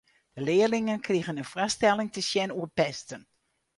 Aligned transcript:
De 0.35 0.41
learlingen 0.41 0.99
krigen 0.99 1.37
in 1.37 1.45
foarstelling 1.53 2.09
te 2.13 2.21
sjen 2.21 2.51
oer 2.55 2.69
pesten. 2.79 3.21